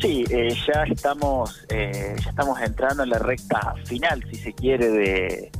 [0.00, 4.90] Sí, eh, ya estamos eh, ya estamos entrando en la recta final, si se quiere,
[4.90, 5.50] de,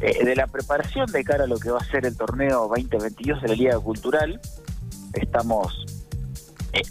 [0.00, 3.42] eh, de la preparación de cara a lo que va a ser el torneo 2022
[3.42, 4.40] de la Liga Cultural.
[5.14, 5.84] Estamos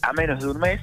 [0.01, 0.81] a menos de un mes,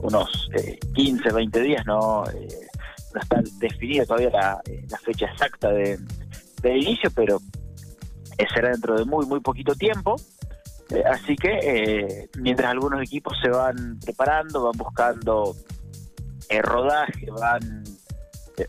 [0.00, 0.48] unos
[0.94, 5.98] 15, 20 días, no, no está definida todavía la, la fecha exacta de,
[6.62, 7.40] del inicio, pero
[8.54, 10.16] será dentro de muy, muy poquito tiempo.
[10.90, 15.54] Eh, así que eh, mientras algunos equipos se van preparando, van buscando
[16.48, 17.84] eh, rodaje, van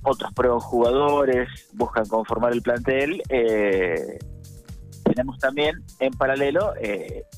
[0.04, 3.24] otros pruebas jugadores, buscan conformar el plantel,
[5.04, 6.74] tenemos también en paralelo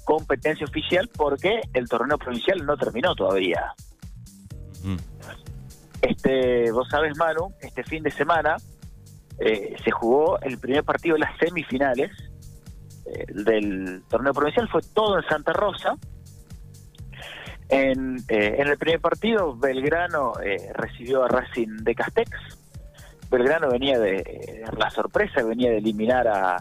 [0.03, 3.73] competencia oficial porque el torneo provincial no terminó todavía.
[6.01, 8.57] Este, vos sabes, Manu, este fin de semana
[9.39, 12.11] se jugó el primer partido de las semifinales
[13.05, 15.95] eh, del torneo provincial fue todo en Santa Rosa.
[17.69, 22.31] En, eh, en el primer partido, Belgrano eh, recibió a Racing de Castex.
[23.29, 26.57] Belgrano venía de la sorpresa, venía de eliminar a,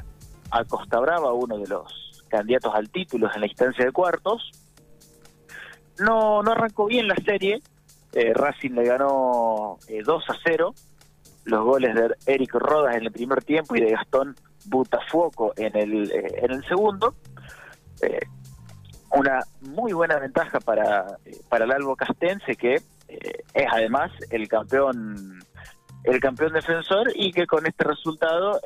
[0.53, 4.53] a Costa Brava, uno de los candidatos al título en la instancia de cuartos.
[5.99, 7.61] No, no arrancó bien la serie.
[8.13, 10.75] Racing le ganó 2 a 0.
[11.45, 16.11] Los goles de Eric Rodas en el primer tiempo y de Gastón Butafuoco en el,
[16.11, 17.15] eh, en el segundo.
[18.03, 18.21] Eh,
[19.13, 22.77] una muy buena ventaja para, para el Albo Castense, que
[23.09, 25.43] eh, es además el campeón
[26.05, 28.59] el campeón defensor y que con este resultado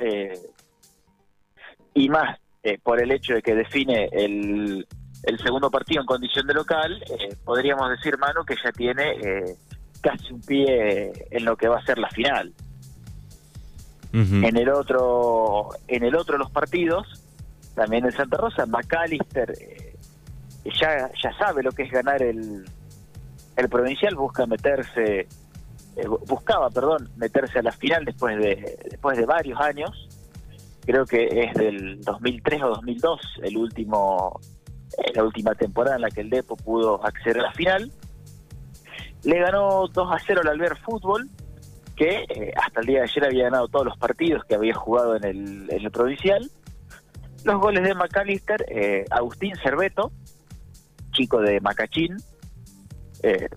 [1.92, 2.38] y más
[2.84, 4.86] por el hecho de que define el,
[5.24, 7.02] el segundo partido en condición de local,
[7.44, 9.56] podríamos decir, Manu, que ya tiene
[10.00, 12.54] casi un pie en lo que va a ser la final.
[14.14, 17.20] En el otro, en el otro de los partidos,
[17.74, 19.96] también en Santa Rosa, McAllister eh,
[20.80, 22.64] ya, ya sabe lo que es ganar el,
[23.56, 25.26] el provincial, busca meterse,
[25.96, 30.08] eh, buscaba, perdón, meterse a la final después de, después de varios años.
[30.84, 34.40] Creo que es del 2003 o 2002 el último,
[34.98, 37.90] eh, la última temporada en la que el Depo pudo acceder a la final.
[39.24, 41.28] Le ganó 2 a 0 al Alver Fútbol,
[41.96, 45.16] que eh, hasta el día de ayer había ganado todos los partidos que había jugado
[45.16, 46.50] en el, en el provincial.
[47.44, 50.10] Los goles de McAllister, eh, Agustín Cerveto,
[51.12, 52.16] chico de Macachín.
[53.22, 53.48] Eh,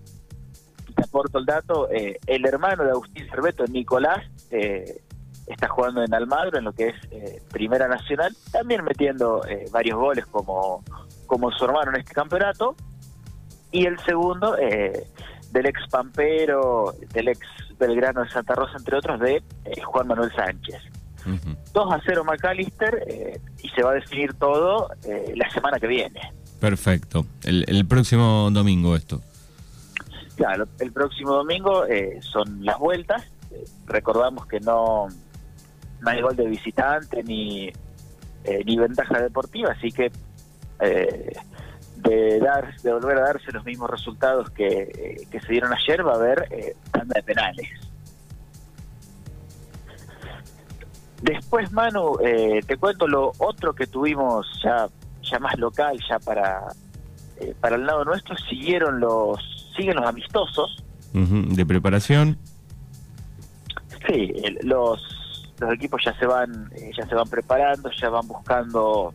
[0.94, 4.24] te aporto el dato, eh, el hermano de Agustín Cerveto, Nicolás,
[5.46, 10.82] está jugando en Almagro, en lo que es Primera Nacional, también metiendo varios goles como,
[11.26, 12.74] como su hermano en este campeonato.
[13.70, 14.56] Y el segundo,
[15.52, 17.40] del ex Pampero, del ex
[17.78, 20.82] Belgrano de Santa Rosa, entre otros, de eh, Juan Manuel Sánchez.
[21.74, 25.86] 2 a 0 McAllister eh, y se va a definir todo eh, la semana que
[25.86, 26.20] viene.
[26.58, 27.26] Perfecto.
[27.44, 29.20] El, próximo domingo esto.
[30.36, 31.84] Claro, el próximo domingo
[32.20, 33.24] son las vueltas.
[33.86, 35.08] recordamos que no,
[36.00, 37.70] no hay gol de visitante ni,
[38.64, 40.10] ni ventaja deportiva, así que
[42.02, 46.12] de dar de volver a darse los mismos resultados que, que se dieron ayer va
[46.12, 47.68] a haber eh, tanda de penales.
[51.22, 54.88] Después Manu eh, te cuento lo otro que tuvimos ya
[55.22, 56.68] ya más local ya para
[57.40, 58.36] eh, para el lado nuestro.
[58.48, 60.84] Siguieron los siguen los amistosos.
[61.12, 62.38] De preparación.
[64.06, 64.32] Sí
[64.62, 65.18] los
[65.58, 69.12] los equipos ya se van eh, ya se van preparando ya van buscando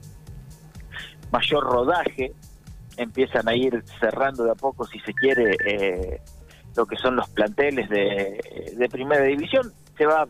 [1.32, 2.34] mayor rodaje
[2.98, 6.22] empiezan a ir cerrando de a poco, si se quiere, eh,
[6.76, 9.72] lo que son los planteles de, de, primera división.
[9.98, 10.28] Se va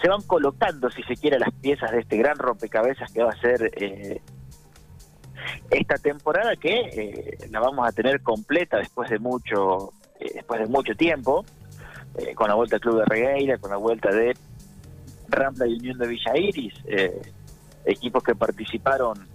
[0.00, 3.40] se van colocando, si se quiere, las piezas de este gran rompecabezas que va a
[3.40, 4.20] ser eh,
[5.70, 9.92] esta temporada, que eh, la vamos a tener completa después de mucho
[10.34, 11.44] después de mucho tiempo,
[12.34, 14.36] con la vuelta del Club de Regueira, con la vuelta de
[15.28, 16.74] Rambla y Unión de Villa Iris,
[17.84, 19.28] equipos que participaron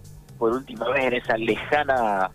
[0.43, 2.29] por última vez en esa lejana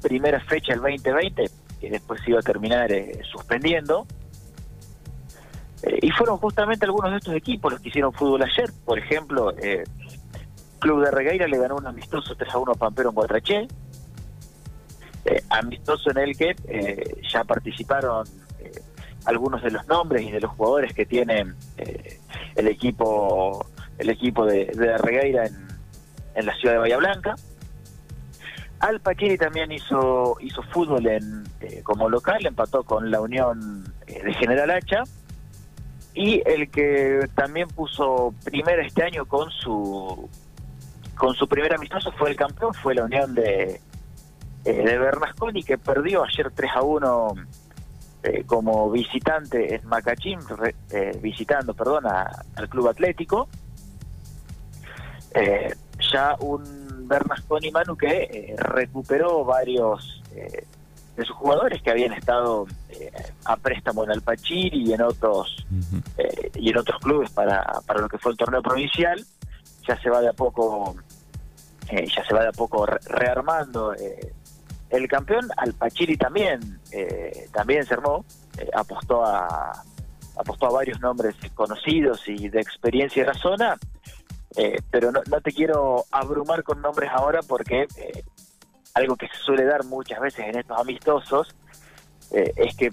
[0.00, 1.50] primera fecha del 2020,
[1.82, 4.06] que después se iba a terminar eh, suspendiendo.
[5.82, 8.70] Eh, y fueron justamente algunos de estos equipos los que hicieron fútbol ayer.
[8.86, 9.84] Por ejemplo, eh,
[10.78, 13.68] Club de Regueira le ganó un amistoso 3 a 1 a Pampero en Guatraché.
[15.50, 16.56] amistoso en el que
[17.30, 18.26] ya participaron
[19.26, 21.54] algunos de los nombres y de los jugadores que tienen
[22.56, 23.66] el equipo
[23.98, 25.72] el equipo de, de Regueira en,
[26.34, 27.34] en la ciudad de Bahía Blanca.
[28.82, 34.24] Al Paquiri también hizo, hizo fútbol en, eh, como local, empató con la Unión eh,
[34.24, 35.04] de General Hacha.
[36.14, 40.28] Y el que también puso primero este año con su
[41.14, 43.80] con su primer amistoso fue el campeón, fue la Unión de,
[44.64, 47.34] de Bernasconi que perdió ayer 3 a 1
[48.46, 50.40] como visitante en Macachín,
[51.20, 53.48] visitando, perdón, al Club Atlético.
[56.12, 60.22] ya un Bernasconi Manu que recuperó varios
[61.16, 63.10] de sus jugadores que habían estado eh,
[63.44, 65.66] a préstamo en Alpachiri y en otros
[66.16, 69.22] eh, y en otros clubes para, para lo que fue el torneo provincial.
[69.86, 70.96] Ya se va de a poco
[71.90, 73.94] eh, ya se va de a poco rearmando
[74.90, 75.48] el campeón.
[75.56, 76.80] Alpachiri también
[77.52, 78.24] también se armó
[78.74, 79.84] apostó a
[80.38, 83.78] apostó a varios nombres conocidos y de experiencia de la zona
[84.90, 87.86] pero no, no, te quiero abrumar con nombres ahora porque
[88.94, 91.54] algo que se suele dar muchas veces en estos amistosos
[92.32, 92.90] eh, es que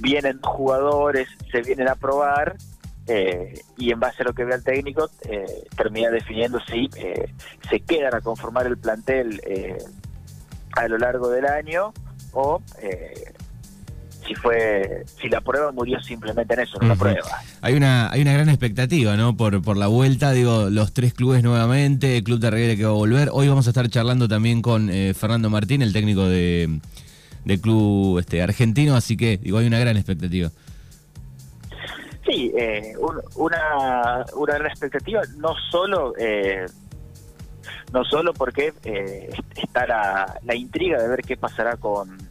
[0.00, 2.56] vienen jugadores, se vienen a probar
[3.06, 6.88] eh, y en base a lo que ve el técnico eh, termina definiendo si
[7.68, 9.40] se quedan a conformar el plantel
[10.76, 11.92] a lo largo del año
[12.32, 12.62] o
[14.28, 17.26] si fue si la prueba murió simplemente en eso, en una prueba.
[17.62, 19.36] Hay una hay una gran expectativa, ¿no?
[19.36, 22.90] Por por la vuelta, digo, los tres clubes nuevamente, el Club de Reguera que va
[22.90, 23.30] a volver.
[23.32, 26.78] Hoy vamos a estar charlando también con eh, Fernando Martín, el técnico de
[27.44, 30.50] del club este argentino, así que digo, hay una gran expectativa.
[32.26, 32.92] Sí, eh,
[33.36, 36.66] una, una gran expectativa, no solo eh,
[37.90, 38.74] no solo porque
[39.56, 42.27] está la, la intriga de ver qué pasará con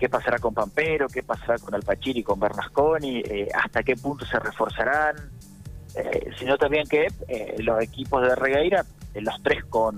[0.00, 4.38] qué pasará con Pampero, qué pasará con Alpachiri, con Bernasconi, eh, hasta qué punto se
[4.38, 5.14] reforzarán,
[5.94, 9.94] eh, sino también que eh, los equipos de Regueira, los tres con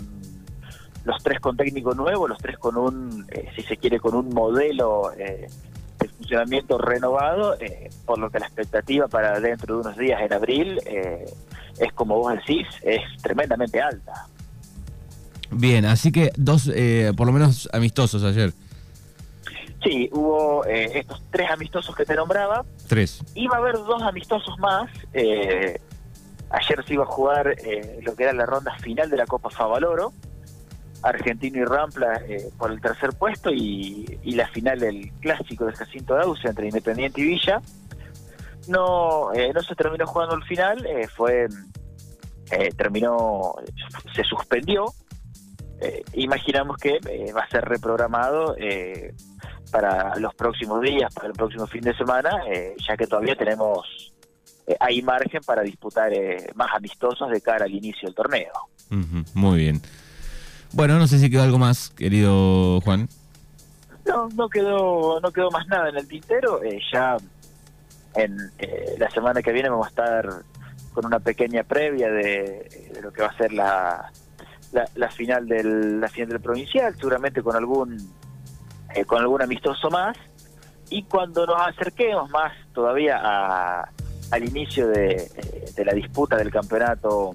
[1.05, 3.27] los tres con técnico nuevo, los tres con un,
[3.57, 5.49] si se quiere, con un modelo de
[6.17, 7.57] funcionamiento renovado,
[8.07, 10.81] por lo que la expectativa para dentro de unos días en abril
[11.81, 14.29] es como vos decís, es tremendamente alta.
[15.51, 16.71] Bien, así que dos,
[17.17, 18.53] por lo menos amistosos ayer.
[19.82, 22.64] Sí, hubo eh, estos tres amistosos que te nombraba.
[22.88, 23.23] Tres.
[23.34, 24.88] Iba a haber dos amistosos más.
[25.12, 25.81] Eh,
[26.50, 29.50] ayer se iba a jugar eh, lo que era la ronda final de la Copa
[29.50, 30.12] Favaloro.
[31.02, 32.23] Argentino y Rampla
[32.56, 37.25] por el tercer puesto y, la final del clásico del Jacinto Dauce entre Independiente y
[37.25, 37.61] Villa.
[38.69, 40.87] No, no se terminó jugando el final,
[41.17, 41.49] fue
[42.76, 43.56] terminó,
[44.14, 44.94] se suspendió.
[46.12, 47.00] imaginamos que
[47.37, 48.55] va a ser reprogramado
[49.73, 54.13] para los próximos días, para el próximo fin de semana, eh, ya que todavía tenemos,
[54.67, 58.53] eh, hay margen para disputar eh, más amistosos de cara al inicio del torneo.
[59.35, 59.81] muy bien.
[60.73, 63.09] Bueno, no sé si quedó algo más, querido Juan.
[64.07, 66.61] No, no quedó, no quedó más nada en el tintero.
[66.93, 67.17] ya
[68.15, 68.37] en
[68.99, 70.29] la semana que viene vamos a estar
[70.93, 74.13] con una pequeña previa de, lo que va a ser la,
[74.73, 77.97] la, la final del la final del provincial, seguramente con algún
[78.94, 80.17] eh, con algún amistoso más.
[80.91, 83.17] Y cuando nos acerquemos más todavía
[84.31, 85.31] al inicio de,
[85.77, 87.33] eh, la disputa del campeonato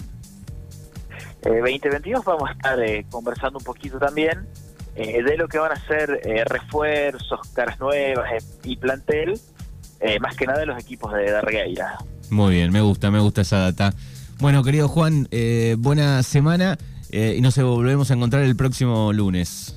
[1.44, 4.48] 2022, eh, vamos a estar conversando un poquito también
[4.96, 6.10] de lo que van a ser
[6.48, 9.40] refuerzos, caras nuevas y plantel,
[10.20, 12.00] más que nada de los equipos de Darreira.
[12.32, 13.94] Muy bien, me gusta, me gusta esa data.
[14.40, 15.28] Bueno, querido Juan,
[15.78, 16.80] buena semana
[17.12, 19.77] y nos volvemos a encontrar el próximo lunes.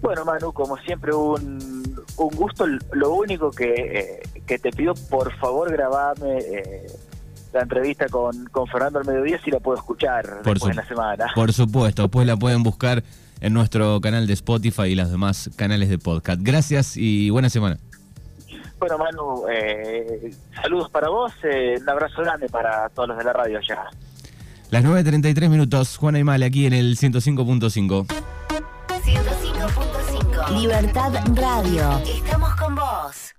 [0.00, 2.66] Bueno, Manu, como siempre, un, un gusto.
[2.92, 6.86] Lo único que, eh, que te pido, por favor, grabame eh,
[7.52, 11.26] la entrevista con, con Fernando al mediodía si la puedo escuchar por después la semana.
[11.34, 13.02] Por supuesto, después la pueden buscar
[13.40, 16.40] en nuestro canal de Spotify y los demás canales de podcast.
[16.42, 17.78] Gracias y buena semana.
[18.78, 23.58] Bueno, Manu, eh, saludos para vos, un abrazo grande para todos los de la radio
[23.66, 23.84] ya.
[24.70, 28.35] Las 9.33 minutos, Juan Aymale aquí en el 105.5.
[30.50, 31.98] Libertad Radio.
[32.06, 33.35] Estamos con vos.